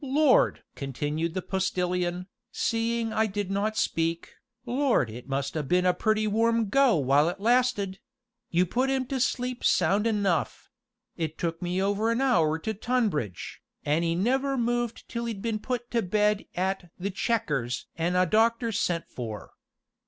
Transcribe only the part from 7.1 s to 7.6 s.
it